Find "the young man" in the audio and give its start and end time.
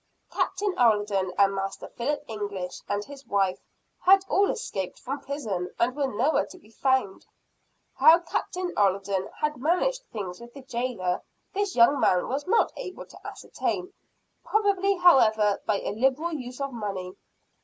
11.53-12.27